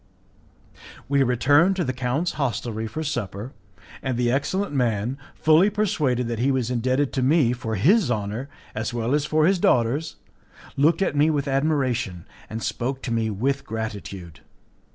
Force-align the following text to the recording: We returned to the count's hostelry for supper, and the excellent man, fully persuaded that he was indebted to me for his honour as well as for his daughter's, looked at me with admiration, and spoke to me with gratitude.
We 1.07 1.21
returned 1.21 1.75
to 1.75 1.83
the 1.83 1.93
count's 1.93 2.31
hostelry 2.31 2.87
for 2.87 3.03
supper, 3.03 3.53
and 4.01 4.17
the 4.17 4.31
excellent 4.31 4.73
man, 4.73 5.19
fully 5.35 5.69
persuaded 5.69 6.27
that 6.27 6.39
he 6.39 6.49
was 6.49 6.71
indebted 6.71 7.13
to 7.13 7.21
me 7.21 7.53
for 7.53 7.75
his 7.75 8.09
honour 8.09 8.49
as 8.73 8.95
well 8.95 9.13
as 9.13 9.27
for 9.27 9.45
his 9.45 9.59
daughter's, 9.59 10.15
looked 10.75 11.03
at 11.03 11.15
me 11.15 11.29
with 11.29 11.47
admiration, 11.47 12.25
and 12.49 12.63
spoke 12.63 13.03
to 13.03 13.11
me 13.11 13.29
with 13.29 13.63
gratitude. 13.63 14.39